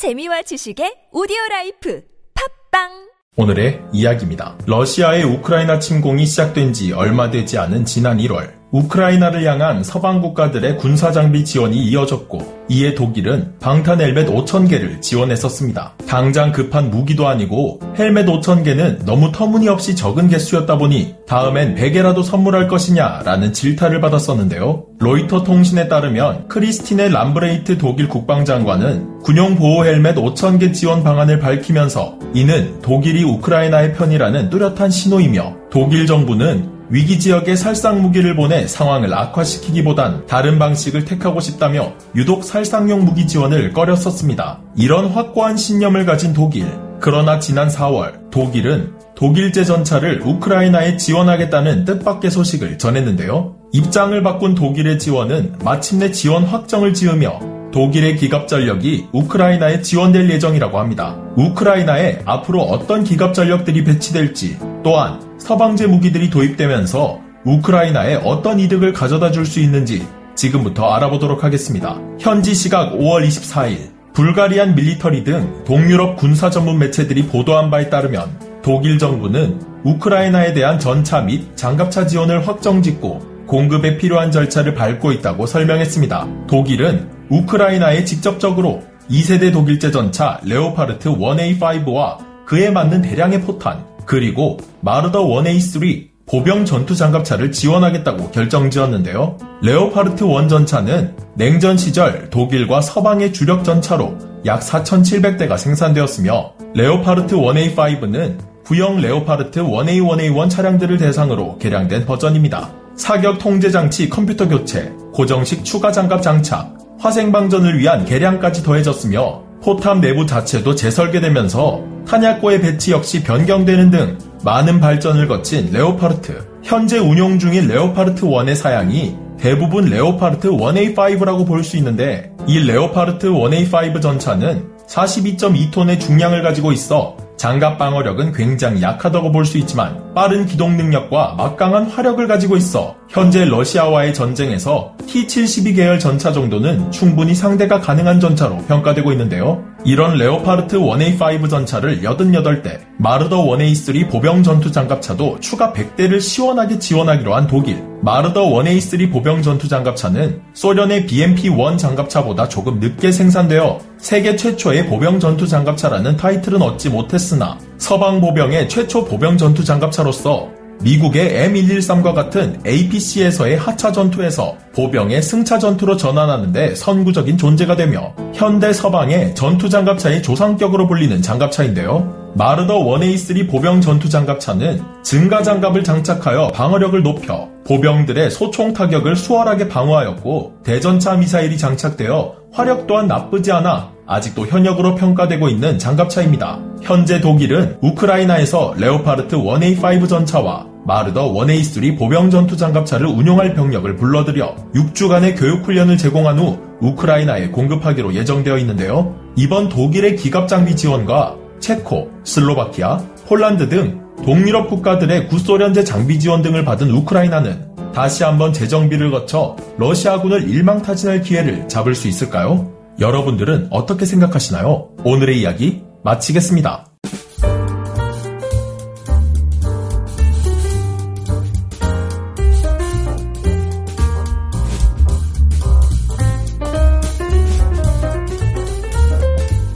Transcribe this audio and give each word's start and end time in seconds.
재미와 0.00 0.40
지식의 0.40 1.12
오디오 1.12 1.36
라이프 1.50 2.02
팝빵 2.32 3.10
오늘의 3.36 3.82
이야기입니다. 3.92 4.56
러시아의 4.66 5.24
우크라이나 5.24 5.78
침공이 5.78 6.24
시작된 6.24 6.72
지 6.72 6.94
얼마 6.94 7.30
되지 7.30 7.58
않은 7.58 7.84
지난 7.84 8.16
1월, 8.16 8.50
우크라이나를 8.72 9.44
향한 9.44 9.82
서방 9.82 10.20
국가들의 10.20 10.76
군사장비 10.78 11.44
지원이 11.44 11.76
이어졌고, 11.76 12.60
이에 12.68 12.94
독일은 12.94 13.54
방탄 13.60 14.00
헬멧 14.00 14.28
5,000개를 14.28 15.02
지원했었습니다. 15.02 15.94
당장 16.06 16.52
급한 16.52 16.90
무기도 16.90 17.26
아니고, 17.26 17.80
헬멧 17.98 18.26
5,000개는 18.26 19.04
너무 19.04 19.32
터무니없이 19.32 19.96
적은 19.96 20.28
개수였다 20.28 20.78
보니, 20.78 21.16
다음엔 21.26 21.74
100개라도 21.74 22.22
선물할 22.22 22.68
것이냐, 22.68 23.22
라는 23.24 23.52
질타를 23.52 24.00
받았었는데요. 24.00 24.84
로이터 25.00 25.42
통신에 25.42 25.88
따르면, 25.88 26.46
크리스티네 26.48 27.08
람브레히트 27.08 27.78
독일 27.78 28.08
국방장관은 28.08 29.20
군용 29.20 29.56
보호 29.56 29.84
헬멧 29.84 30.14
5,000개 30.14 30.72
지원 30.72 31.02
방안을 31.02 31.40
밝히면서, 31.40 32.18
이는 32.34 32.80
독일이 32.82 33.24
우크라이나의 33.24 33.94
편이라는 33.94 34.50
뚜렷한 34.50 34.90
신호이며 34.90 35.56
독일 35.70 36.06
정부는 36.06 36.79
위기 36.90 37.20
지역에 37.20 37.54
살상 37.54 38.02
무기를 38.02 38.34
보내 38.34 38.66
상황을 38.66 39.14
악화시키기보단 39.14 40.26
다른 40.26 40.58
방식을 40.58 41.04
택하고 41.04 41.38
싶다며 41.38 41.92
유독 42.16 42.42
살상용 42.42 43.04
무기 43.04 43.28
지원을 43.28 43.72
꺼렸었습니다. 43.72 44.60
이런 44.76 45.06
확고한 45.06 45.56
신념을 45.56 46.04
가진 46.04 46.32
독일. 46.32 46.66
그러나 46.98 47.38
지난 47.38 47.68
4월 47.68 48.30
독일은 48.30 48.92
독일제 49.14 49.64
전차를 49.64 50.22
우크라이나에 50.22 50.96
지원하겠다는 50.96 51.84
뜻밖의 51.84 52.30
소식을 52.32 52.78
전했는데요. 52.78 53.54
입장을 53.72 54.20
바꾼 54.24 54.56
독일의 54.56 54.98
지원은 54.98 55.58
마침내 55.64 56.10
지원 56.10 56.42
확정을 56.42 56.92
지으며 56.92 57.59
독일의 57.72 58.16
기갑 58.16 58.48
전력이 58.48 59.08
우크라이나에 59.12 59.80
지원될 59.80 60.28
예정이라고 60.30 60.78
합니다. 60.78 61.16
우크라이나에 61.36 62.20
앞으로 62.24 62.62
어떤 62.62 63.04
기갑 63.04 63.32
전력들이 63.34 63.84
배치될지 63.84 64.58
또한 64.82 65.20
서방제 65.38 65.86
무기들이 65.86 66.30
도입되면서 66.30 67.20
우크라이나에 67.44 68.16
어떤 68.24 68.58
이득을 68.60 68.92
가져다 68.92 69.30
줄 69.30 69.46
수 69.46 69.60
있는지 69.60 70.06
지금부터 70.34 70.90
알아보도록 70.92 71.44
하겠습니다. 71.44 71.98
현지 72.18 72.54
시각 72.54 72.92
5월 72.94 73.26
24일 73.26 73.90
불가리안 74.14 74.74
밀리터리 74.74 75.24
등 75.24 75.64
동유럽 75.64 76.16
군사 76.16 76.50
전문 76.50 76.78
매체들이 76.78 77.26
보도한 77.26 77.70
바에 77.70 77.88
따르면 77.88 78.28
독일 78.62 78.98
정부는 78.98 79.60
우크라이나에 79.84 80.52
대한 80.52 80.78
전차 80.78 81.20
및 81.20 81.56
장갑차 81.56 82.06
지원을 82.06 82.46
확정짓고 82.46 83.46
공급에 83.46 83.96
필요한 83.96 84.30
절차를 84.30 84.74
밟고 84.74 85.12
있다고 85.12 85.46
설명했습니다. 85.46 86.28
독일은 86.46 87.19
우크라이나에 87.30 88.04
직접적으로 88.04 88.82
2세대 89.10 89.52
독일제 89.52 89.90
전차 89.90 90.40
레오파르트 90.44 91.10
1A5와 91.10 92.18
그에 92.44 92.70
맞는 92.70 93.02
대량의 93.02 93.42
포탄, 93.42 93.84
그리고 94.04 94.58
마르더 94.80 95.24
1A3 95.24 96.10
보병 96.26 96.64
전투 96.64 96.94
장갑차를 96.94 97.50
지원하겠다고 97.50 98.30
결정지었는데요. 98.30 99.36
레오파르트 99.62 100.24
1 100.24 100.48
전차는 100.48 101.16
냉전 101.34 101.76
시절 101.76 102.30
독일과 102.30 102.80
서방의 102.80 103.32
주력 103.32 103.64
전차로 103.64 104.16
약 104.46 104.60
4,700대가 104.60 105.58
생산되었으며 105.58 106.52
레오파르트 106.74 107.34
1A5는 107.34 108.38
구형 108.64 109.00
레오파르트 109.00 109.60
1A1A1 109.62 110.50
차량들을 110.50 110.98
대상으로 110.98 111.58
개량된 111.58 112.06
버전입니다. 112.06 112.70
사격 112.94 113.38
통제 113.38 113.70
장치 113.70 114.08
컴퓨터 114.08 114.48
교체, 114.48 114.92
고정식 115.12 115.64
추가 115.64 115.90
장갑 115.90 116.22
장착, 116.22 116.79
화생방전을 117.00 117.78
위한 117.78 118.04
개량까지 118.04 118.62
더해졌으며 118.62 119.42
포탑 119.62 120.00
내부 120.00 120.26
자체도 120.26 120.74
재설계되면서 120.74 121.82
탄약고의 122.06 122.60
배치 122.60 122.92
역시 122.92 123.22
변경되는 123.22 123.90
등 123.90 124.18
많은 124.44 124.80
발전을 124.80 125.26
거친 125.26 125.70
레오파르트. 125.72 126.46
현재 126.62 126.98
운용 126.98 127.38
중인 127.38 127.68
레오파르트 127.68 128.26
1의 128.26 128.54
사양이 128.54 129.16
대부분 129.38 129.86
레오파르트 129.86 130.50
1A5라고 130.50 131.46
볼 131.46 131.64
수 131.64 131.78
있는데 131.78 132.32
이 132.46 132.58
레오파르트 132.58 133.28
1A5 133.28 134.02
전차는 134.02 134.68
42.2톤의 134.86 136.00
중량을 136.00 136.42
가지고 136.42 136.72
있어 136.72 137.16
장갑 137.40 137.78
방어력은 137.78 138.32
굉장히 138.32 138.82
약하다고 138.82 139.32
볼 139.32 139.46
수 139.46 139.56
있지만 139.56 140.12
빠른 140.14 140.44
기동 140.44 140.76
능력과 140.76 141.36
막강한 141.38 141.86
화력을 141.86 142.24
가지고 142.28 142.58
있어 142.58 142.96
현재 143.08 143.46
러시아와의 143.46 144.12
전쟁에서 144.12 144.94
T-72 145.06 145.74
계열 145.74 145.98
전차 145.98 146.32
정도는 146.32 146.92
충분히 146.92 147.34
상대가 147.34 147.80
가능한 147.80 148.20
전차로 148.20 148.58
평가되고 148.68 149.10
있는데요. 149.12 149.64
이런 149.86 150.18
레오파르트 150.18 150.76
1A5 150.76 151.48
전차를 151.48 152.02
88대, 152.02 152.80
마르더 152.98 153.42
1A3 153.44 154.10
보병 154.10 154.42
전투 154.42 154.70
장갑차도 154.70 155.40
추가 155.40 155.72
100대를 155.72 156.20
시원하게 156.20 156.78
지원하기로 156.78 157.34
한 157.34 157.46
독일. 157.46 157.89
마르더 158.02 158.46
1A3 158.46 159.12
보병 159.12 159.42
전투 159.42 159.68
장갑차는 159.68 160.40
소련의 160.54 161.06
BMP-1 161.06 161.76
장갑차보다 161.76 162.48
조금 162.48 162.80
늦게 162.80 163.12
생산되어 163.12 163.78
세계 163.98 164.36
최초의 164.36 164.86
보병 164.86 165.20
전투 165.20 165.46
장갑차라는 165.46 166.16
타이틀은 166.16 166.62
얻지 166.62 166.88
못했으나 166.88 167.58
서방 167.76 168.20
보병의 168.20 168.68
최초 168.70 169.04
보병 169.04 169.36
전투 169.36 169.64
장갑차로서 169.64 170.48
미국의 170.82 171.50
M113과 171.50 172.14
같은 172.14 172.58
APC에서의 172.66 173.58
하차 173.58 173.92
전투에서 173.92 174.56
보병의 174.74 175.20
승차 175.20 175.58
전투로 175.58 175.98
전환하는데 175.98 176.74
선구적인 176.74 177.36
존재가 177.36 177.76
되며 177.76 178.14
현대 178.32 178.72
서방의 178.72 179.34
전투 179.34 179.68
장갑차의 179.68 180.22
조상격으로 180.22 180.86
불리는 180.86 181.20
장갑차인데요. 181.20 182.19
마르더 182.34 182.78
1A3 182.78 183.50
보병 183.50 183.80
전투 183.80 184.08
장갑차는 184.08 184.82
증가 185.02 185.42
장갑을 185.42 185.82
장착하여 185.82 186.48
방어력을 186.48 187.02
높여 187.02 187.48
보병들의 187.66 188.30
소총 188.30 188.72
타격을 188.72 189.16
수월하게 189.16 189.68
방어하였고 189.68 190.60
대전차 190.64 191.16
미사일이 191.16 191.58
장착되어 191.58 192.34
화력 192.52 192.86
또한 192.86 193.06
나쁘지 193.06 193.52
않아 193.52 193.90
아직도 194.06 194.46
현역으로 194.46 194.96
평가되고 194.96 195.48
있는 195.48 195.78
장갑차입니다. 195.78 196.58
현재 196.82 197.20
독일은 197.20 197.78
우크라이나에서 197.80 198.74
레오파르트 198.76 199.36
1A5 199.36 200.08
전차와 200.08 200.66
마르더 200.84 201.32
1A3 201.32 201.98
보병 201.98 202.30
전투 202.30 202.56
장갑차를 202.56 203.06
운용할 203.06 203.54
병력을 203.54 203.94
불러들여 203.96 204.56
6주간의 204.74 205.38
교육 205.38 205.64
훈련을 205.64 205.96
제공한 205.96 206.38
후 206.38 206.58
우크라이나에 206.80 207.48
공급하기로 207.48 208.14
예정되어 208.14 208.58
있는데요. 208.58 209.14
이번 209.36 209.68
독일의 209.68 210.16
기갑 210.16 210.48
장비 210.48 210.74
지원과 210.74 211.36
체코, 211.60 212.10
슬로바키아, 212.24 212.98
폴란드 213.26 213.68
등 213.68 214.00
동유럽 214.24 214.68
국가들의 214.68 215.28
구소련제 215.28 215.84
장비 215.84 216.18
지원 216.18 216.42
등을 216.42 216.64
받은 216.64 216.90
우크라이나는 216.90 217.70
다시 217.92 218.24
한번 218.24 218.52
재정비를 218.52 219.10
거쳐 219.10 219.56
러시아군을 219.78 220.48
일망타진할 220.48 221.22
기회를 221.22 221.68
잡을 221.68 221.94
수 221.94 222.08
있을까요? 222.08 222.72
여러분들은 222.98 223.68
어떻게 223.70 224.04
생각하시나요? 224.04 224.90
오늘의 225.04 225.40
이야기 225.40 225.82
마치겠습니다. 226.04 226.89